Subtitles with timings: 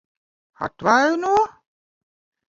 [0.65, 1.33] Atvaino?